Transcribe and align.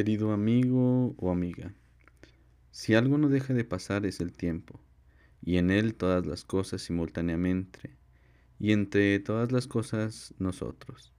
Querido 0.00 0.32
amigo 0.32 1.14
o 1.18 1.30
amiga, 1.30 1.74
si 2.70 2.94
algo 2.94 3.18
no 3.18 3.28
deja 3.28 3.52
de 3.52 3.64
pasar 3.64 4.06
es 4.06 4.20
el 4.20 4.32
tiempo, 4.32 4.80
y 5.42 5.58
en 5.58 5.70
él 5.70 5.94
todas 5.94 6.24
las 6.24 6.42
cosas 6.42 6.80
simultáneamente, 6.80 7.98
y 8.58 8.72
entre 8.72 9.18
todas 9.18 9.52
las 9.52 9.66
cosas 9.66 10.32
nosotros. 10.38 11.12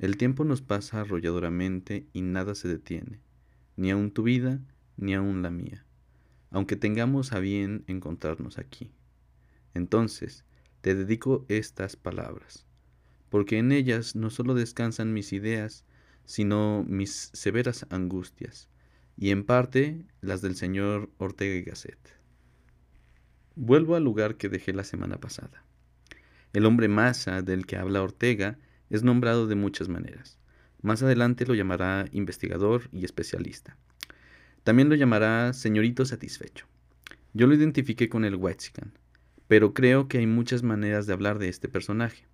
El 0.00 0.16
tiempo 0.16 0.44
nos 0.44 0.60
pasa 0.60 1.02
arrolladoramente 1.02 2.08
y 2.12 2.22
nada 2.22 2.56
se 2.56 2.66
detiene, 2.66 3.20
ni 3.76 3.92
aun 3.92 4.10
tu 4.10 4.24
vida, 4.24 4.60
ni 4.96 5.14
aun 5.14 5.42
la 5.42 5.50
mía, 5.50 5.86
aunque 6.50 6.74
tengamos 6.74 7.32
a 7.32 7.38
bien 7.38 7.84
encontrarnos 7.86 8.58
aquí. 8.58 8.90
Entonces, 9.72 10.44
te 10.80 10.96
dedico 10.96 11.46
estas 11.46 11.94
palabras, 11.94 12.66
porque 13.28 13.58
en 13.58 13.70
ellas 13.70 14.16
no 14.16 14.30
solo 14.30 14.54
descansan 14.54 15.12
mis 15.12 15.32
ideas, 15.32 15.84
sino 16.24 16.84
mis 16.86 17.30
severas 17.32 17.86
angustias, 17.90 18.68
y 19.16 19.30
en 19.30 19.44
parte 19.44 20.04
las 20.20 20.40
del 20.42 20.56
señor 20.56 21.10
Ortega 21.18 21.54
y 21.54 21.62
Gasset. 21.62 21.98
Vuelvo 23.56 23.96
al 23.96 24.04
lugar 24.04 24.36
que 24.36 24.48
dejé 24.48 24.72
la 24.72 24.84
semana 24.84 25.18
pasada. 25.18 25.64
El 26.52 26.66
hombre 26.66 26.88
masa 26.88 27.42
del 27.42 27.66
que 27.66 27.76
habla 27.76 28.02
Ortega 28.02 28.58
es 28.88 29.02
nombrado 29.02 29.46
de 29.46 29.56
muchas 29.56 29.88
maneras. 29.88 30.38
Más 30.82 31.02
adelante 31.02 31.44
lo 31.44 31.54
llamará 31.54 32.06
investigador 32.12 32.88
y 32.92 33.04
especialista. 33.04 33.76
También 34.62 34.88
lo 34.88 34.94
llamará 34.94 35.52
señorito 35.52 36.04
satisfecho. 36.04 36.66
Yo 37.34 37.46
lo 37.46 37.54
identifiqué 37.54 38.08
con 38.08 38.24
el 38.24 38.36
Wexican, 38.36 38.92
pero 39.48 39.74
creo 39.74 40.08
que 40.08 40.18
hay 40.18 40.26
muchas 40.26 40.62
maneras 40.62 41.06
de 41.06 41.12
hablar 41.12 41.38
de 41.38 41.48
este 41.48 41.68
personaje 41.68 42.29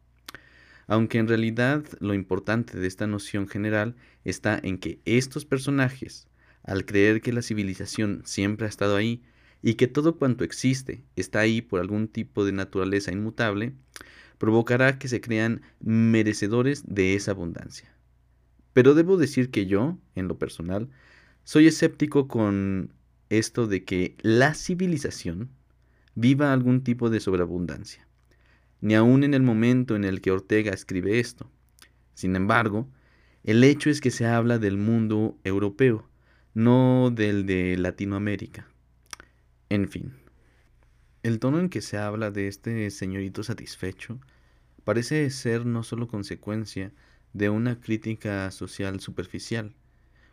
aunque 0.86 1.18
en 1.18 1.28
realidad 1.28 1.84
lo 2.00 2.14
importante 2.14 2.78
de 2.78 2.86
esta 2.86 3.06
noción 3.06 3.48
general 3.48 3.96
está 4.24 4.58
en 4.62 4.78
que 4.78 5.00
estos 5.04 5.44
personajes, 5.44 6.28
al 6.62 6.84
creer 6.84 7.20
que 7.20 7.32
la 7.32 7.42
civilización 7.42 8.22
siempre 8.24 8.66
ha 8.66 8.68
estado 8.68 8.96
ahí 8.96 9.22
y 9.62 9.74
que 9.74 9.88
todo 9.88 10.16
cuanto 10.16 10.44
existe 10.44 11.04
está 11.16 11.40
ahí 11.40 11.60
por 11.60 11.80
algún 11.80 12.08
tipo 12.08 12.44
de 12.44 12.52
naturaleza 12.52 13.12
inmutable, 13.12 13.74
provocará 14.38 14.98
que 14.98 15.08
se 15.08 15.20
crean 15.20 15.62
merecedores 15.80 16.84
de 16.86 17.14
esa 17.14 17.32
abundancia. 17.32 17.92
Pero 18.72 18.94
debo 18.94 19.16
decir 19.16 19.50
que 19.50 19.66
yo, 19.66 19.98
en 20.14 20.28
lo 20.28 20.38
personal, 20.38 20.88
soy 21.44 21.66
escéptico 21.66 22.28
con 22.28 22.92
esto 23.28 23.66
de 23.66 23.84
que 23.84 24.16
la 24.20 24.54
civilización 24.54 25.50
viva 26.14 26.52
algún 26.52 26.82
tipo 26.82 27.10
de 27.10 27.20
sobreabundancia 27.20 28.05
ni 28.86 28.94
aun 28.94 29.24
en 29.24 29.34
el 29.34 29.42
momento 29.42 29.96
en 29.96 30.04
el 30.04 30.20
que 30.20 30.30
Ortega 30.30 30.72
escribe 30.72 31.18
esto. 31.18 31.50
Sin 32.14 32.36
embargo, 32.36 32.88
el 33.42 33.64
hecho 33.64 33.90
es 33.90 34.00
que 34.00 34.12
se 34.12 34.26
habla 34.26 34.60
del 34.60 34.76
mundo 34.76 35.36
europeo, 35.42 36.08
no 36.54 37.10
del 37.10 37.46
de 37.46 37.76
Latinoamérica. 37.78 38.68
En 39.70 39.88
fin, 39.88 40.12
el 41.24 41.40
tono 41.40 41.58
en 41.58 41.68
que 41.68 41.80
se 41.80 41.98
habla 41.98 42.30
de 42.30 42.46
este 42.46 42.88
señorito 42.92 43.42
satisfecho 43.42 44.20
parece 44.84 45.28
ser 45.30 45.66
no 45.66 45.82
solo 45.82 46.06
consecuencia 46.06 46.92
de 47.32 47.48
una 47.48 47.80
crítica 47.80 48.48
social 48.52 49.00
superficial, 49.00 49.74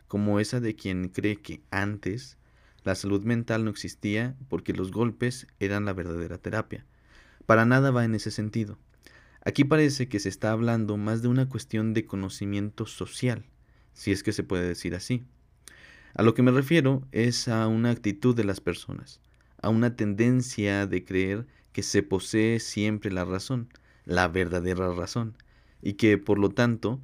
como 0.06 0.38
esa 0.38 0.60
de 0.60 0.76
quien 0.76 1.08
cree 1.08 1.42
que 1.42 1.60
antes 1.72 2.38
la 2.84 2.94
salud 2.94 3.24
mental 3.24 3.64
no 3.64 3.72
existía 3.72 4.36
porque 4.48 4.74
los 4.74 4.92
golpes 4.92 5.48
eran 5.58 5.86
la 5.86 5.92
verdadera 5.92 6.38
terapia, 6.38 6.86
para 7.46 7.64
nada 7.64 7.90
va 7.90 8.04
en 8.04 8.14
ese 8.14 8.30
sentido. 8.30 8.78
Aquí 9.44 9.64
parece 9.64 10.08
que 10.08 10.20
se 10.20 10.28
está 10.28 10.52
hablando 10.52 10.96
más 10.96 11.20
de 11.20 11.28
una 11.28 11.48
cuestión 11.48 11.92
de 11.92 12.06
conocimiento 12.06 12.86
social, 12.86 13.44
si 13.92 14.10
es 14.10 14.22
que 14.22 14.32
se 14.32 14.42
puede 14.42 14.66
decir 14.66 14.94
así. 14.94 15.24
A 16.14 16.22
lo 16.22 16.34
que 16.34 16.42
me 16.42 16.50
refiero 16.50 17.06
es 17.12 17.48
a 17.48 17.66
una 17.66 17.90
actitud 17.90 18.34
de 18.34 18.44
las 18.44 18.60
personas, 18.60 19.20
a 19.60 19.68
una 19.68 19.96
tendencia 19.96 20.86
de 20.86 21.04
creer 21.04 21.46
que 21.72 21.82
se 21.82 22.02
posee 22.02 22.60
siempre 22.60 23.10
la 23.10 23.24
razón, 23.24 23.68
la 24.04 24.28
verdadera 24.28 24.94
razón, 24.94 25.36
y 25.82 25.94
que 25.94 26.16
por 26.18 26.38
lo 26.38 26.50
tanto 26.50 27.00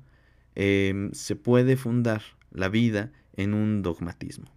em, 0.54 1.12
se 1.12 1.36
puede 1.36 1.76
fundar 1.76 2.22
la 2.52 2.68
vida 2.68 3.12
en 3.34 3.52
un 3.52 3.82
dogmatismo. 3.82 4.50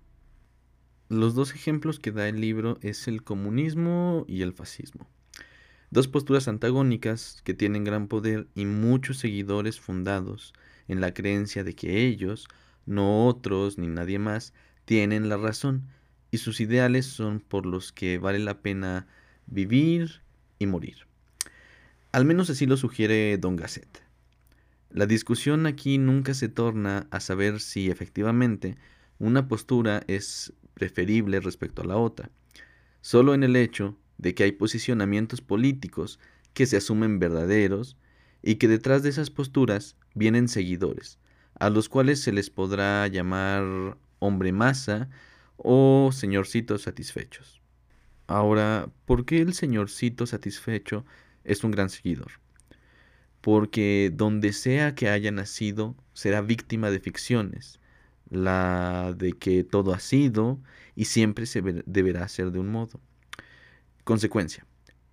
Los 1.09 1.35
dos 1.35 1.53
ejemplos 1.53 1.99
que 1.99 2.11
da 2.11 2.29
el 2.29 2.39
libro 2.39 2.77
es 2.81 3.07
el 3.07 3.23
comunismo 3.23 4.23
y 4.27 4.41
el 4.41 4.53
fascismo. 4.53 5.07
Dos 5.93 6.07
posturas 6.07 6.47
antagónicas 6.47 7.43
que 7.43 7.53
tienen 7.53 7.83
gran 7.83 8.07
poder 8.07 8.47
y 8.55 8.65
muchos 8.65 9.19
seguidores 9.19 9.79
fundados 9.79 10.55
en 10.87 11.01
la 11.01 11.13
creencia 11.13 11.63
de 11.63 11.75
que 11.75 12.07
ellos, 12.07 12.47
no 12.87 13.27
otros 13.27 13.77
ni 13.77 13.85
nadie 13.85 14.17
más, 14.17 14.53
tienen 14.85 15.29
la 15.29 15.37
razón 15.37 15.83
y 16.31 16.39
sus 16.39 16.61
ideales 16.61 17.05
son 17.05 17.41
por 17.41 17.67
los 17.67 17.91
que 17.91 18.17
vale 18.17 18.39
la 18.39 18.63
pena 18.63 19.05
vivir 19.45 20.23
y 20.57 20.65
morir. 20.65 21.05
Al 22.11 22.25
menos 22.25 22.49
así 22.49 22.65
lo 22.65 22.75
sugiere 22.75 23.37
Don 23.37 23.55
Gasset. 23.55 24.01
La 24.89 25.05
discusión 25.05 25.67
aquí 25.67 25.99
nunca 25.99 26.33
se 26.33 26.49
torna 26.49 27.05
a 27.11 27.19
saber 27.19 27.59
si 27.59 27.91
efectivamente 27.91 28.77
una 29.19 29.47
postura 29.47 30.01
es 30.07 30.53
preferible 30.73 31.39
respecto 31.39 31.83
a 31.83 31.85
la 31.85 31.97
otra, 31.97 32.31
solo 33.01 33.35
en 33.35 33.43
el 33.43 33.55
hecho 33.55 33.95
de 34.23 34.33
que 34.33 34.45
hay 34.45 34.53
posicionamientos 34.53 35.41
políticos 35.41 36.17
que 36.53 36.65
se 36.65 36.77
asumen 36.77 37.19
verdaderos 37.19 37.97
y 38.41 38.55
que 38.55 38.67
detrás 38.67 39.03
de 39.03 39.09
esas 39.09 39.29
posturas 39.29 39.97
vienen 40.15 40.47
seguidores, 40.47 41.19
a 41.59 41.69
los 41.69 41.89
cuales 41.89 42.21
se 42.21 42.31
les 42.31 42.49
podrá 42.49 43.05
llamar 43.07 43.97
hombre 44.19 44.53
masa 44.53 45.09
o 45.57 46.09
señorcito 46.13 46.77
satisfechos. 46.77 47.61
Ahora, 48.25 48.89
¿por 49.05 49.25
qué 49.25 49.41
el 49.41 49.53
señorcito 49.53 50.25
satisfecho 50.25 51.05
es 51.43 51.63
un 51.65 51.71
gran 51.71 51.89
seguidor? 51.89 52.31
Porque 53.41 54.09
donde 54.13 54.53
sea 54.53 54.95
que 54.95 55.09
haya 55.09 55.31
nacido, 55.31 55.95
será 56.13 56.41
víctima 56.41 56.89
de 56.91 57.01
ficciones, 57.01 57.81
la 58.29 59.13
de 59.17 59.33
que 59.33 59.65
todo 59.65 59.93
ha 59.93 59.99
sido 59.99 60.61
y 60.95 61.05
siempre 61.05 61.45
se 61.45 61.61
deberá 61.85 62.25
ser 62.29 62.51
de 62.51 62.59
un 62.59 62.69
modo. 62.69 63.01
Consecuencia. 64.03 64.65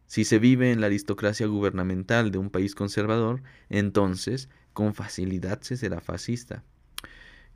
Si 0.06 0.24
se 0.24 0.40
vive 0.40 0.72
en 0.72 0.80
la 0.80 0.88
aristocracia 0.88 1.46
gubernamental 1.46 2.32
de 2.32 2.38
un 2.38 2.50
país 2.50 2.74
conservador, 2.74 3.40
entonces 3.68 4.48
con 4.72 4.94
facilidad 4.94 5.60
se 5.60 5.76
será 5.76 6.00
fascista. 6.00 6.64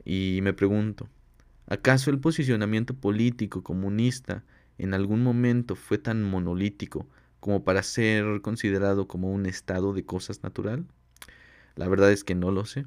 Y 0.05 0.39
me 0.43 0.53
pregunto, 0.53 1.09
¿acaso 1.67 2.09
el 2.09 2.19
posicionamiento 2.19 2.93
político 2.93 3.63
comunista 3.63 4.45
en 4.77 4.93
algún 4.93 5.23
momento 5.23 5.75
fue 5.75 5.97
tan 5.97 6.23
monolítico 6.23 7.05
como 7.41 7.65
para 7.65 7.83
ser 7.83 8.39
considerado 8.41 9.05
como 9.05 9.33
un 9.33 9.45
estado 9.45 9.91
de 9.91 10.05
cosas 10.05 10.41
natural? 10.41 10.85
La 11.75 11.89
verdad 11.89 12.13
es 12.13 12.23
que 12.23 12.35
no 12.35 12.51
lo 12.51 12.63
sé. 12.63 12.85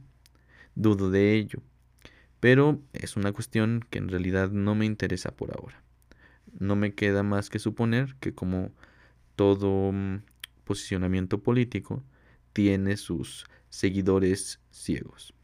Dudo 0.74 1.10
de 1.10 1.34
ello. 1.34 1.60
Pero 2.40 2.80
es 2.94 3.16
una 3.18 3.32
cuestión 3.32 3.84
que 3.90 3.98
en 3.98 4.08
realidad 4.08 4.50
no 4.50 4.74
me 4.74 4.86
interesa 4.86 5.32
por 5.32 5.54
ahora 5.54 5.82
no 6.58 6.76
me 6.76 6.94
queda 6.94 7.22
más 7.22 7.50
que 7.50 7.58
suponer 7.58 8.14
que 8.20 8.34
como 8.34 8.70
todo 9.36 9.92
mm, 9.92 10.22
posicionamiento 10.64 11.42
político 11.42 12.02
tiene 12.52 12.96
sus 12.96 13.46
seguidores 13.70 14.60
ciegos. 14.70 15.34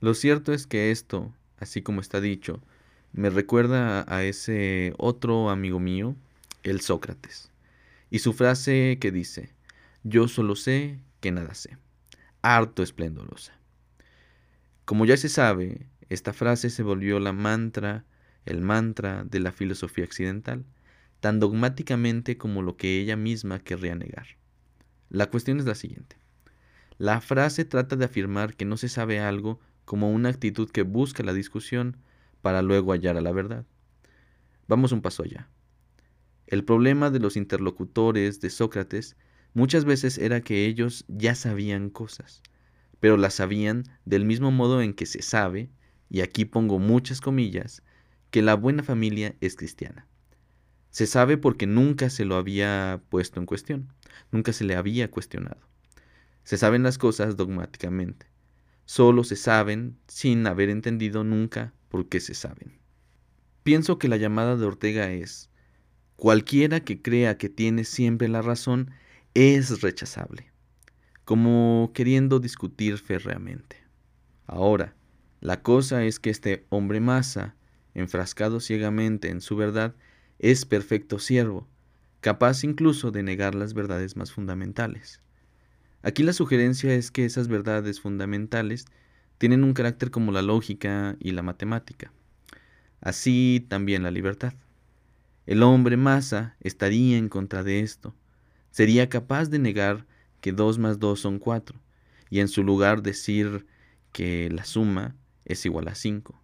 Lo 0.00 0.14
cierto 0.14 0.52
es 0.52 0.66
que 0.66 0.90
esto, 0.90 1.34
así 1.58 1.82
como 1.82 2.00
está 2.00 2.20
dicho, 2.20 2.62
me 3.12 3.30
recuerda 3.30 4.04
a 4.06 4.22
ese 4.22 4.94
otro 4.98 5.50
amigo 5.50 5.80
mío, 5.80 6.14
el 6.62 6.80
Sócrates, 6.80 7.50
y 8.10 8.20
su 8.20 8.32
frase 8.32 8.98
que 9.00 9.10
dice, 9.10 9.50
yo 10.04 10.28
solo 10.28 10.54
sé 10.54 10.98
que 11.20 11.32
nada 11.32 11.54
sé, 11.54 11.76
harto 12.42 12.82
esplendorosa. 12.82 13.58
Como 14.84 15.04
ya 15.04 15.16
se 15.16 15.28
sabe, 15.28 15.86
esta 16.08 16.32
frase 16.32 16.70
se 16.70 16.82
volvió 16.82 17.18
la 17.20 17.32
mantra 17.32 18.04
el 18.48 18.62
mantra 18.62 19.24
de 19.24 19.40
la 19.40 19.52
filosofía 19.52 20.04
occidental, 20.04 20.64
tan 21.20 21.38
dogmáticamente 21.38 22.38
como 22.38 22.62
lo 22.62 22.76
que 22.76 23.00
ella 23.00 23.16
misma 23.16 23.58
querría 23.58 23.94
negar. 23.94 24.26
La 25.10 25.26
cuestión 25.26 25.58
es 25.58 25.66
la 25.66 25.74
siguiente. 25.74 26.16
La 26.96 27.20
frase 27.20 27.64
trata 27.64 27.96
de 27.96 28.04
afirmar 28.04 28.54
que 28.54 28.64
no 28.64 28.76
se 28.76 28.88
sabe 28.88 29.20
algo 29.20 29.60
como 29.84 30.10
una 30.10 30.30
actitud 30.30 30.70
que 30.70 30.82
busca 30.82 31.22
la 31.22 31.32
discusión 31.32 31.96
para 32.42 32.62
luego 32.62 32.92
hallar 32.92 33.16
a 33.16 33.20
la 33.20 33.32
verdad. 33.32 33.66
Vamos 34.66 34.92
un 34.92 35.02
paso 35.02 35.22
allá. 35.22 35.48
El 36.46 36.64
problema 36.64 37.10
de 37.10 37.20
los 37.20 37.36
interlocutores 37.36 38.40
de 38.40 38.50
Sócrates 38.50 39.16
muchas 39.54 39.84
veces 39.84 40.18
era 40.18 40.40
que 40.40 40.66
ellos 40.66 41.04
ya 41.08 41.34
sabían 41.34 41.90
cosas, 41.90 42.42
pero 43.00 43.16
las 43.16 43.34
sabían 43.34 43.84
del 44.04 44.24
mismo 44.24 44.50
modo 44.50 44.80
en 44.80 44.94
que 44.94 45.06
se 45.06 45.22
sabe, 45.22 45.70
y 46.10 46.20
aquí 46.20 46.44
pongo 46.44 46.78
muchas 46.78 47.20
comillas, 47.20 47.82
que 48.30 48.42
la 48.42 48.54
buena 48.54 48.82
familia 48.82 49.34
es 49.40 49.56
cristiana. 49.56 50.06
Se 50.90 51.06
sabe 51.06 51.36
porque 51.36 51.66
nunca 51.66 52.10
se 52.10 52.24
lo 52.24 52.36
había 52.36 53.00
puesto 53.08 53.40
en 53.40 53.46
cuestión, 53.46 53.92
nunca 54.32 54.52
se 54.52 54.64
le 54.64 54.76
había 54.76 55.10
cuestionado. 55.10 55.60
Se 56.44 56.56
saben 56.56 56.82
las 56.82 56.98
cosas 56.98 57.36
dogmáticamente, 57.36 58.26
solo 58.84 59.22
se 59.24 59.36
saben 59.36 59.98
sin 60.06 60.46
haber 60.46 60.70
entendido 60.70 61.24
nunca 61.24 61.72
porque 61.88 62.20
se 62.20 62.34
saben. 62.34 62.78
Pienso 63.62 63.98
que 63.98 64.08
la 64.08 64.16
llamada 64.16 64.56
de 64.56 64.64
Ortega 64.64 65.12
es, 65.12 65.50
cualquiera 66.16 66.80
que 66.80 67.02
crea 67.02 67.36
que 67.36 67.50
tiene 67.50 67.84
siempre 67.84 68.28
la 68.28 68.40
razón 68.40 68.90
es 69.34 69.82
rechazable, 69.82 70.50
como 71.24 71.90
queriendo 71.94 72.40
discutir 72.40 72.96
férreamente. 72.96 73.76
Ahora, 74.46 74.96
la 75.40 75.62
cosa 75.62 76.04
es 76.04 76.18
que 76.18 76.30
este 76.30 76.66
hombre 76.70 77.00
masa, 77.00 77.54
enfrascado 77.98 78.60
ciegamente 78.60 79.28
en 79.28 79.40
su 79.40 79.56
verdad, 79.56 79.94
es 80.38 80.64
perfecto 80.64 81.18
siervo, 81.18 81.66
capaz 82.20 82.64
incluso 82.64 83.10
de 83.10 83.22
negar 83.22 83.54
las 83.54 83.74
verdades 83.74 84.16
más 84.16 84.32
fundamentales. 84.32 85.20
Aquí 86.02 86.22
la 86.22 86.32
sugerencia 86.32 86.94
es 86.94 87.10
que 87.10 87.24
esas 87.24 87.48
verdades 87.48 88.00
fundamentales 88.00 88.86
tienen 89.38 89.64
un 89.64 89.72
carácter 89.72 90.10
como 90.10 90.32
la 90.32 90.42
lógica 90.42 91.16
y 91.18 91.32
la 91.32 91.42
matemática. 91.42 92.12
Así 93.00 93.64
también 93.68 94.02
la 94.02 94.10
libertad. 94.10 94.54
El 95.46 95.62
hombre 95.62 95.96
masa 95.96 96.56
estaría 96.60 97.16
en 97.16 97.28
contra 97.28 97.62
de 97.62 97.80
esto. 97.80 98.14
Sería 98.70 99.08
capaz 99.08 99.48
de 99.48 99.58
negar 99.58 100.06
que 100.40 100.52
2 100.52 100.78
más 100.78 100.98
2 100.98 101.18
son 101.18 101.38
4 101.38 101.80
y 102.30 102.40
en 102.40 102.48
su 102.48 102.62
lugar 102.62 103.02
decir 103.02 103.66
que 104.12 104.50
la 104.50 104.64
suma 104.64 105.16
es 105.44 105.64
igual 105.64 105.88
a 105.88 105.94
5. 105.94 106.40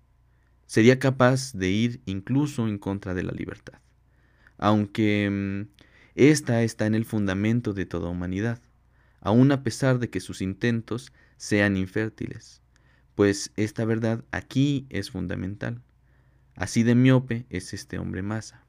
Sería 0.66 0.98
capaz 0.98 1.52
de 1.52 1.68
ir 1.68 2.00
incluso 2.06 2.66
en 2.68 2.78
contra 2.78 3.14
de 3.14 3.22
la 3.22 3.32
libertad, 3.32 3.80
aunque 4.56 5.28
mm, 5.30 5.68
esta 6.14 6.62
está 6.62 6.86
en 6.86 6.94
el 6.94 7.04
fundamento 7.04 7.72
de 7.72 7.86
toda 7.86 8.08
humanidad, 8.08 8.60
aun 9.20 9.52
a 9.52 9.62
pesar 9.62 9.98
de 9.98 10.10
que 10.10 10.20
sus 10.20 10.40
intentos 10.40 11.12
sean 11.36 11.76
infértiles, 11.76 12.62
pues 13.14 13.52
esta 13.56 13.84
verdad 13.84 14.24
aquí 14.30 14.86
es 14.90 15.10
fundamental. 15.10 15.82
Así 16.56 16.82
de 16.82 16.94
miope 16.94 17.46
es 17.50 17.74
este 17.74 17.98
hombre 17.98 18.22
masa. 18.22 18.64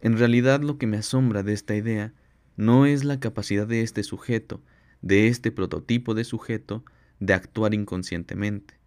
En 0.00 0.18
realidad 0.18 0.62
lo 0.62 0.78
que 0.78 0.86
me 0.86 0.96
asombra 0.96 1.42
de 1.42 1.52
esta 1.52 1.76
idea 1.76 2.12
no 2.56 2.86
es 2.86 3.04
la 3.04 3.20
capacidad 3.20 3.66
de 3.66 3.82
este 3.82 4.02
sujeto, 4.02 4.62
de 5.02 5.28
este 5.28 5.52
prototipo 5.52 6.14
de 6.14 6.24
sujeto, 6.24 6.84
de 7.20 7.34
actuar 7.34 7.74
inconscientemente. 7.74 8.80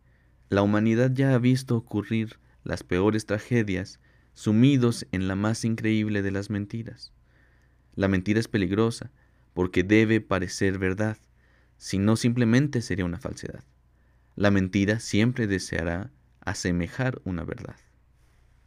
La 0.50 0.62
humanidad 0.62 1.12
ya 1.14 1.34
ha 1.34 1.40
visto 1.40 1.76
ocurrir 1.76 2.40
las 2.64 2.84
peores 2.84 3.26
tragedias 3.26 4.00
sumidos 4.34 5.06
en 5.12 5.28
la 5.28 5.36
más 5.36 5.66
increíble 5.66 6.22
de 6.22 6.32
las 6.32 6.50
mentiras. 6.50 7.12
La 7.96 8.08
mentira 8.08 8.40
es 8.40 8.48
peligrosa 8.48 9.12
porque 9.54 9.84
debe 9.84 10.22
parecer 10.22 10.80
verdad, 10.80 11.18
si 11.78 12.00
no 12.00 12.16
simplemente 12.16 12.82
sería 12.82 13.06
una 13.06 13.20
falsedad. 13.20 13.64
La 14.36 14.50
mentira 14.50 15.00
siempre 15.00 15.46
deseará 15.48 16.12
asemejar 16.42 17.22
una 17.24 17.44
verdad. 17.44 17.76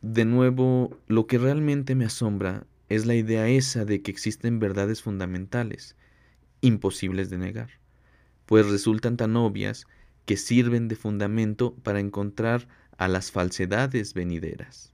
De 0.00 0.24
nuevo, 0.24 1.00
lo 1.08 1.26
que 1.26 1.38
realmente 1.38 1.94
me 1.94 2.04
asombra 2.04 2.66
es 2.88 3.06
la 3.06 3.16
idea 3.16 3.48
esa 3.48 3.84
de 3.84 4.02
que 4.02 4.12
existen 4.12 4.60
verdades 4.60 5.02
fundamentales, 5.02 5.96
imposibles 6.60 7.30
de 7.30 7.38
negar, 7.38 7.70
pues 8.46 8.68
resultan 8.70 9.16
tan 9.16 9.36
obvias 9.36 9.86
que 10.24 10.36
sirven 10.36 10.86
de 10.88 10.96
fundamento 10.96 11.74
para 11.82 12.00
encontrar 12.00 12.68
a 12.98 13.08
las 13.08 13.30
falsedades 13.30 14.14
venideras. 14.14 14.92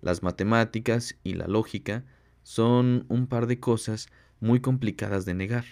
Las 0.00 0.22
matemáticas 0.22 1.16
y 1.22 1.34
la 1.34 1.46
lógica 1.46 2.04
son 2.42 3.04
un 3.08 3.26
par 3.26 3.46
de 3.46 3.60
cosas 3.60 4.08
muy 4.40 4.60
complicadas 4.60 5.24
de 5.24 5.34
negar, 5.34 5.64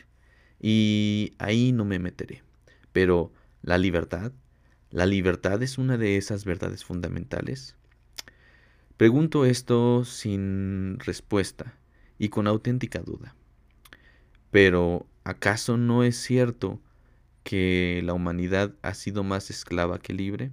y 0.61 1.35
ahí 1.39 1.73
no 1.73 1.85
me 1.85 1.99
meteré. 1.99 2.43
Pero 2.93 3.33
la 3.63 3.79
libertad, 3.79 4.33
¿la 4.91 5.07
libertad 5.07 5.63
es 5.63 5.79
una 5.79 5.97
de 5.97 6.17
esas 6.17 6.45
verdades 6.45 6.85
fundamentales? 6.85 7.77
Pregunto 8.97 9.45
esto 9.45 10.05
sin 10.05 10.99
respuesta 10.99 11.79
y 12.19 12.31
con 12.31 12.49
auténtica 12.49 12.99
duda. 12.99 13.37
Pero, 14.51 15.07
¿acaso 15.25 15.77
no 15.77 16.03
es 16.03 16.17
cierto 16.17 16.81
que 17.45 18.01
la 18.05 18.15
humanidad 18.15 18.75
ha 18.83 18.95
sido 18.95 19.23
más 19.23 19.51
esclava 19.51 20.01
que 20.01 20.15
libre? 20.15 20.51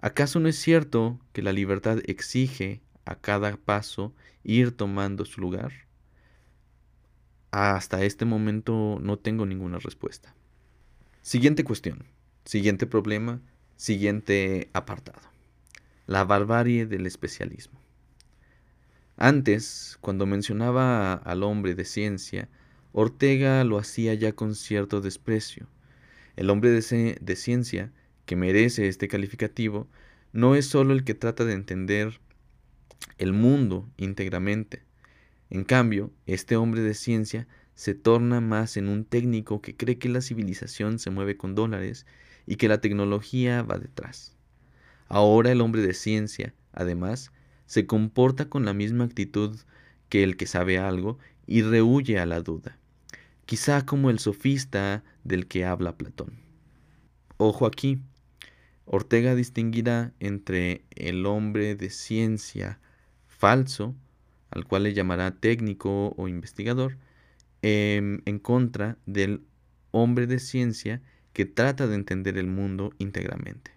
¿Acaso 0.00 0.40
no 0.40 0.48
es 0.48 0.56
cierto 0.56 1.20
que 1.32 1.42
la 1.42 1.52
libertad 1.52 1.98
exige 2.06 2.80
a 3.04 3.16
cada 3.16 3.56
paso 3.56 4.14
ir 4.42 4.76
tomando 4.76 5.24
su 5.24 5.40
lugar? 5.40 5.72
Hasta 7.50 8.04
este 8.04 8.24
momento 8.24 8.98
no 9.00 9.18
tengo 9.18 9.46
ninguna 9.46 9.78
respuesta. 9.78 10.34
Siguiente 11.22 11.64
cuestión, 11.64 12.04
siguiente 12.44 12.86
problema, 12.86 13.40
siguiente 13.76 14.70
apartado 14.72 15.30
la 16.10 16.24
barbarie 16.24 16.86
del 16.86 17.06
especialismo. 17.06 17.80
Antes, 19.16 19.96
cuando 20.00 20.26
mencionaba 20.26 21.12
al 21.12 21.44
hombre 21.44 21.76
de 21.76 21.84
ciencia, 21.84 22.48
Ortega 22.90 23.62
lo 23.62 23.78
hacía 23.78 24.14
ya 24.14 24.32
con 24.32 24.56
cierto 24.56 25.00
desprecio. 25.00 25.68
El 26.34 26.50
hombre 26.50 26.70
de, 26.70 27.16
de, 27.20 27.36
ciencia, 27.36 27.92
que 28.26 28.36
merece 28.36 28.88
este 28.88 29.08
calificativo, 29.08 29.88
no 30.32 30.54
es 30.54 30.66
sólo 30.66 30.92
el 30.92 31.04
que 31.04 31.14
trata 31.14 31.44
de 31.44 31.54
entender 31.54 32.20
el 33.18 33.32
mundo 33.32 33.88
íntegramente. 33.96 34.82
En 35.50 35.64
cambio, 35.64 36.12
este 36.26 36.56
hombre 36.56 36.82
de 36.82 36.94
ciencia 36.94 37.48
se 37.74 37.94
torna 37.94 38.40
más 38.40 38.76
en 38.76 38.88
un 38.88 39.04
técnico 39.04 39.62
que 39.62 39.76
cree 39.76 39.98
que 39.98 40.08
la 40.08 40.20
civilización 40.20 40.98
se 40.98 41.10
mueve 41.10 41.36
con 41.36 41.54
dólares 41.54 42.06
y 42.46 42.56
que 42.56 42.68
la 42.68 42.80
tecnología 42.80 43.62
va 43.62 43.78
detrás. 43.78 44.36
Ahora 45.08 45.50
el 45.50 45.60
hombre 45.60 45.82
de 45.82 45.94
ciencia, 45.94 46.54
además, 46.72 47.32
se 47.66 47.86
comporta 47.86 48.48
con 48.48 48.64
la 48.64 48.74
misma 48.74 49.04
actitud 49.04 49.58
que 50.08 50.22
el 50.22 50.36
que 50.36 50.46
sabe 50.46 50.78
algo 50.78 51.18
y 51.46 51.62
rehuye 51.62 52.18
a 52.18 52.26
la 52.26 52.40
duda, 52.40 52.78
quizá 53.46 53.86
como 53.86 54.10
el 54.10 54.18
sofista 54.18 55.02
del 55.24 55.46
que 55.46 55.64
habla 55.64 55.96
Platón. 55.96 56.34
Ojo 57.38 57.66
aquí, 57.66 57.98
Ortega 58.92 59.36
distinguirá 59.36 60.12
entre 60.18 60.84
el 60.96 61.24
hombre 61.24 61.76
de 61.76 61.90
ciencia 61.90 62.80
falso, 63.28 63.94
al 64.50 64.64
cual 64.64 64.82
le 64.82 64.94
llamará 64.94 65.30
técnico 65.30 66.12
o 66.16 66.26
investigador, 66.26 66.98
em, 67.62 68.20
en 68.24 68.40
contra 68.40 68.98
del 69.06 69.44
hombre 69.92 70.26
de 70.26 70.40
ciencia 70.40 71.00
que 71.32 71.44
trata 71.44 71.86
de 71.86 71.94
entender 71.94 72.36
el 72.36 72.48
mundo 72.48 72.92
íntegramente. 72.98 73.70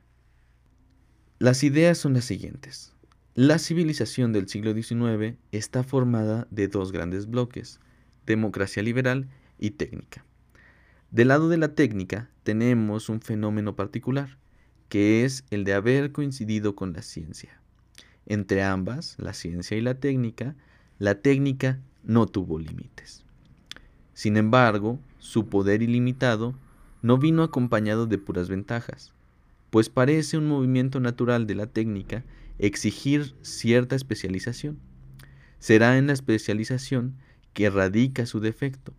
Las 1.37 1.63
ideas 1.63 1.99
son 1.99 2.15
las 2.15 2.25
siguientes. 2.25 2.95
La 3.35 3.59
civilización 3.59 4.33
del 4.33 4.49
siglo 4.49 4.73
XIX 4.73 5.37
está 5.51 5.83
formada 5.83 6.47
de 6.49 6.67
dos 6.67 6.91
grandes 6.91 7.29
bloques, 7.29 7.79
democracia 8.25 8.81
liberal 8.81 9.27
y 9.59 9.71
técnica. 9.71 10.25
Del 11.11 11.27
lado 11.27 11.49
de 11.49 11.57
la 11.57 11.75
técnica 11.75 12.31
tenemos 12.41 13.09
un 13.09 13.21
fenómeno 13.21 13.75
particular, 13.75 14.39
que 14.93 15.25
es 15.25 15.43
el 15.49 15.63
de 15.63 15.73
haber 15.73 16.11
coincidido 16.11 16.75
con 16.75 16.93
la 16.93 17.01
ciencia. 17.01 17.59
Entre 18.27 18.61
ambas, 18.61 19.15
la 19.17 19.33
ciencia 19.33 19.75
y 19.75 19.81
la 19.81 19.95
técnica, 19.95 20.53
la 20.99 21.15
técnica 21.15 21.79
no 22.03 22.27
tuvo 22.27 22.59
límites. 22.59 23.25
Sin 24.13 24.37
embargo, 24.37 24.99
su 25.17 25.49
poder 25.49 25.81
ilimitado 25.81 26.53
no 27.01 27.17
vino 27.17 27.41
acompañado 27.41 28.05
de 28.05 28.19
puras 28.19 28.49
ventajas 28.49 29.11
pues 29.73 29.89
parece 29.89 30.37
un 30.37 30.45
movimiento 30.45 30.99
natural 30.99 31.47
de 31.47 31.55
la 31.55 31.65
técnica 31.65 32.23
exigir 32.59 33.33
cierta 33.41 33.95
especialización. 33.95 34.77
Será 35.57 35.97
en 35.97 36.05
la 36.05 36.13
especialización 36.13 37.15
que 37.53 37.71
radica 37.71 38.27
su 38.27 38.39
defecto, 38.39 38.93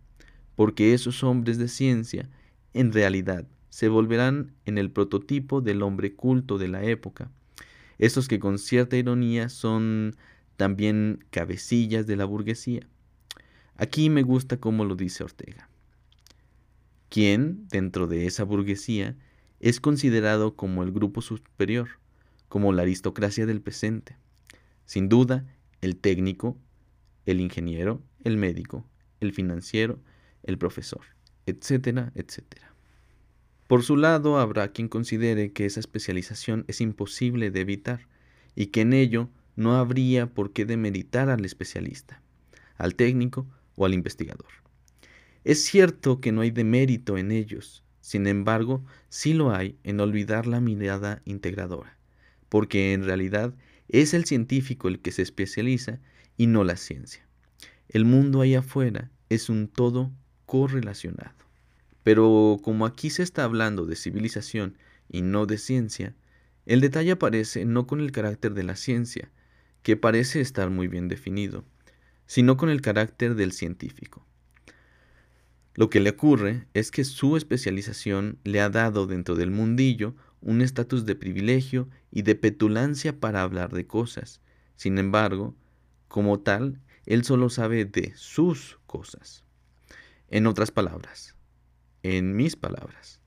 porque 0.57 0.93
esos 0.93 1.23
hombres 1.23 1.59
de 1.59 1.69
ciencia, 1.69 2.27
en 2.73 2.91
realidad, 2.91 3.45
se 3.75 3.89
volverán 3.89 4.53
en 4.63 4.77
el 4.77 4.89
prototipo 4.89 5.59
del 5.59 5.83
hombre 5.83 6.13
culto 6.13 6.57
de 6.57 6.69
la 6.69 6.85
época, 6.85 7.29
esos 7.97 8.29
que 8.29 8.39
con 8.39 8.57
cierta 8.57 8.95
ironía 8.95 9.49
son 9.49 10.15
también 10.55 11.25
cabecillas 11.29 12.07
de 12.07 12.15
la 12.15 12.23
burguesía. 12.23 12.87
Aquí 13.75 14.09
me 14.09 14.23
gusta 14.23 14.61
cómo 14.61 14.85
lo 14.85 14.95
dice 14.95 15.25
Ortega. 15.25 15.67
¿Quién, 17.09 17.67
dentro 17.67 18.07
de 18.07 18.27
esa 18.27 18.45
burguesía, 18.45 19.17
es 19.59 19.81
considerado 19.81 20.55
como 20.55 20.81
el 20.81 20.93
grupo 20.93 21.21
superior, 21.21 21.99
como 22.47 22.71
la 22.71 22.83
aristocracia 22.83 23.45
del 23.45 23.59
presente. 23.59 24.15
Sin 24.85 25.09
duda, 25.09 25.45
el 25.81 25.97
técnico, 25.97 26.57
el 27.25 27.41
ingeniero, 27.41 28.01
el 28.23 28.37
médico, 28.37 28.85
el 29.19 29.33
financiero, 29.33 29.99
el 30.43 30.57
profesor, 30.57 31.01
etcétera, 31.45 32.13
etcétera. 32.15 32.74
Por 33.67 33.83
su 33.83 33.97
lado, 33.97 34.37
habrá 34.37 34.71
quien 34.71 34.87
considere 34.87 35.51
que 35.51 35.65
esa 35.65 35.79
especialización 35.79 36.65
es 36.67 36.81
imposible 36.81 37.49
de 37.49 37.61
evitar 37.61 38.07
y 38.55 38.67
que 38.67 38.81
en 38.81 38.93
ello 38.93 39.29
no 39.55 39.75
habría 39.75 40.27
por 40.27 40.53
qué 40.53 40.65
demeritar 40.65 41.29
al 41.29 41.45
especialista, 41.45 42.21
al 42.77 42.95
técnico 42.95 43.47
o 43.75 43.85
al 43.85 43.93
investigador. 43.93 44.49
Es 45.43 45.63
cierto 45.63 46.21
que 46.21 46.31
no 46.31 46.41
hay 46.41 46.51
demérito 46.51 47.17
en 47.17 47.31
ellos, 47.31 47.83
sin 48.01 48.27
embargo, 48.27 48.85
sí 49.09 49.33
lo 49.33 49.51
hay 49.51 49.77
en 49.83 49.99
olvidar 49.99 50.45
la 50.45 50.59
mirada 50.59 51.23
integradora, 51.25 51.97
porque 52.49 52.93
en 52.93 53.03
realidad 53.03 53.55
es 53.87 54.13
el 54.13 54.25
científico 54.25 54.87
el 54.87 54.99
que 54.99 55.11
se 55.11 55.23
especializa 55.23 55.99
y 56.37 56.45
no 56.45 56.63
la 56.63 56.75
ciencia. 56.75 57.25
El 57.89 58.05
mundo 58.05 58.41
ahí 58.41 58.53
afuera 58.53 59.09
es 59.29 59.49
un 59.49 59.67
todo 59.67 60.11
correlacionado. 60.45 61.44
Pero 62.05 62.59
como 62.61 62.85
aquí 62.85 63.09
se 63.09 63.23
está 63.23 63.45
hablando 63.45 63.87
de 63.87 63.95
civilización 63.95 64.77
y 65.09 65.23
no 65.23 65.47
de 65.47 65.57
ciencia, 65.57 66.13
el 66.67 66.79
detalle 66.79 67.13
aparece 67.13 67.65
no 67.65 67.87
con 67.87 67.99
el 67.99 68.11
carácter 68.11 68.53
de 68.53 68.61
la 68.61 68.75
ciencia, 68.75 69.31
que 69.81 69.97
parece 69.97 70.39
estar 70.39 70.69
muy 70.69 70.87
bien 70.87 71.07
definido, 71.07 71.65
sino 72.27 72.57
con 72.57 72.69
el 72.69 72.81
carácter 72.81 73.33
del 73.33 73.53
científico. 73.53 74.23
Lo 75.73 75.89
que 75.89 75.99
le 75.99 76.11
ocurre 76.11 76.67
es 76.75 76.91
que 76.91 77.03
su 77.03 77.37
especialización 77.37 78.37
le 78.43 78.61
ha 78.61 78.69
dado 78.69 79.07
dentro 79.07 79.33
del 79.33 79.49
mundillo 79.49 80.15
un 80.41 80.61
estatus 80.61 81.07
de 81.07 81.15
privilegio 81.15 81.89
y 82.11 82.21
de 82.21 82.35
petulancia 82.35 83.19
para 83.19 83.41
hablar 83.41 83.73
de 83.73 83.87
cosas. 83.87 84.41
Sin 84.75 84.99
embargo, 84.99 85.55
como 86.07 86.39
tal, 86.39 86.79
él 87.07 87.23
solo 87.23 87.49
sabe 87.49 87.85
de 87.85 88.13
sus 88.15 88.77
cosas. 88.85 89.43
En 90.29 90.45
otras 90.45 90.69
palabras, 90.69 91.35
en 92.05 92.35
mis 92.35 92.55
palabras, 92.55 93.19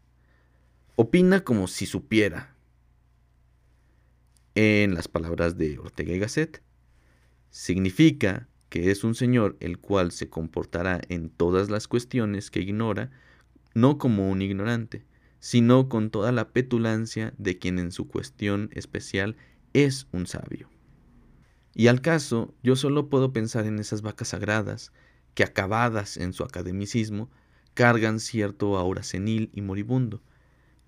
opina 0.95 1.41
como 1.41 1.67
si 1.67 1.85
supiera. 1.85 2.55
En 4.55 4.95
las 4.95 5.09
palabras 5.09 5.59
de 5.59 5.81
Ortega 5.81 6.13
y 6.13 6.21
Gasset, 6.21 6.63
significa 7.51 8.49
que 8.69 8.93
es 8.93 9.03
un 9.03 9.17
señor 9.17 9.57
el 9.59 9.79
cual 9.79 10.13
se 10.13 10.29
comportará 10.29 11.01
en 11.09 11.29
todas 11.29 11.71
las 11.71 11.89
cuestiones 11.89 12.53
que 12.53 12.61
ignora, 12.61 13.11
no 13.75 13.99
como 13.99 14.31
un 14.31 14.43
ignorante, 14.43 15.05
sino 15.41 15.89
con 15.89 16.11
toda 16.11 16.31
la 16.31 16.51
petulancia 16.51 17.35
de 17.37 17.59
quien 17.59 17.81
en 17.81 17.91
su 17.91 18.07
cuestión 18.07 18.71
especial 18.75 19.37
es 19.73 20.07
un 20.13 20.29
sabio. 20.29 20.69
Y 21.75 21.89
al 21.89 22.01
caso, 22.01 22.55
yo 22.63 22.77
solo 22.77 23.09
puedo 23.09 23.33
pensar 23.33 23.67
en 23.67 23.81
esas 23.81 24.03
vacas 24.03 24.29
sagradas, 24.29 24.93
que 25.35 25.43
acabadas 25.43 26.17
en 26.17 26.33
su 26.33 26.45
academicismo, 26.45 27.29
cargan 27.79 28.19
cierto 28.19 28.77
aura 28.77 29.05
senil 29.05 29.51
y 29.55 29.61
moribundo, 29.61 30.21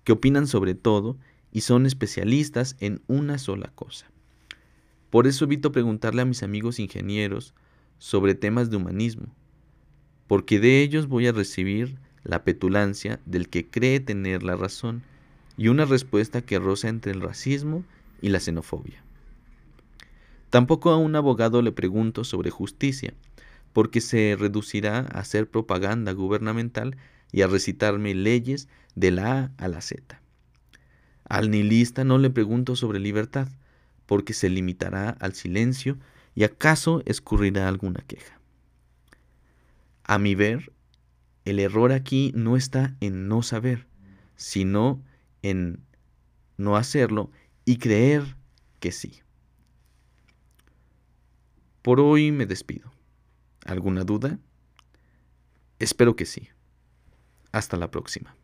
que 0.03 0.11
opinan 0.11 0.45
sobre 0.45 0.75
todo 0.75 1.17
y 1.49 1.61
son 1.61 1.85
especialistas 1.85 2.75
en 2.81 3.01
una 3.07 3.37
sola 3.37 3.71
cosa. 3.73 4.11
Por 5.09 5.25
eso 5.25 5.45
evito 5.45 5.71
preguntarle 5.71 6.21
a 6.21 6.25
mis 6.25 6.43
amigos 6.43 6.79
ingenieros 6.79 7.53
sobre 7.97 8.35
temas 8.35 8.69
de 8.69 8.75
humanismo, 8.75 9.33
porque 10.27 10.59
de 10.59 10.81
ellos 10.81 11.07
voy 11.07 11.27
a 11.27 11.31
recibir 11.31 11.97
la 12.25 12.43
petulancia 12.43 13.21
del 13.25 13.47
que 13.47 13.69
cree 13.69 14.01
tener 14.01 14.43
la 14.43 14.57
razón 14.57 15.01
y 15.55 15.69
una 15.69 15.85
respuesta 15.85 16.41
que 16.41 16.59
roza 16.59 16.89
entre 16.89 17.13
el 17.13 17.21
racismo 17.21 17.85
y 18.21 18.27
la 18.27 18.41
xenofobia. 18.41 19.01
Tampoco 20.49 20.89
a 20.89 20.97
un 20.97 21.15
abogado 21.15 21.61
le 21.61 21.71
pregunto 21.71 22.25
sobre 22.25 22.49
justicia, 22.49 23.13
porque 23.73 24.01
se 24.01 24.35
reducirá 24.37 24.99
a 24.99 25.19
hacer 25.19 25.49
propaganda 25.49 26.11
gubernamental 26.11 26.97
y 27.31 27.41
a 27.41 27.47
recitarme 27.47 28.13
leyes 28.13 28.67
de 28.95 29.11
la 29.11 29.39
A 29.39 29.51
a 29.57 29.67
la 29.67 29.81
Z. 29.81 30.21
Al 31.23 31.49
nihilista 31.49 32.03
no 32.03 32.17
le 32.17 32.29
pregunto 32.29 32.75
sobre 32.75 32.99
libertad, 32.99 33.47
porque 34.05 34.33
se 34.33 34.49
limitará 34.49 35.11
al 35.11 35.33
silencio 35.33 35.97
y 36.35 36.43
acaso 36.43 37.01
escurrirá 37.05 37.67
alguna 37.67 38.01
queja. 38.01 38.39
A 40.03 40.19
mi 40.19 40.35
ver, 40.35 40.73
el 41.45 41.59
error 41.59 41.93
aquí 41.93 42.33
no 42.35 42.57
está 42.57 42.95
en 42.99 43.29
no 43.29 43.43
saber, 43.43 43.87
sino 44.35 45.01
en 45.41 45.79
no 46.57 46.75
hacerlo 46.75 47.31
y 47.63 47.77
creer 47.77 48.35
que 48.81 48.91
sí. 48.91 49.21
Por 51.81 51.99
hoy 51.99 52.31
me 52.31 52.45
despido. 52.45 52.91
¿Alguna 53.71 54.03
duda? 54.03 54.37
Espero 55.79 56.17
que 56.17 56.25
sí. 56.25 56.49
Hasta 57.53 57.77
la 57.77 57.89
próxima. 57.89 58.35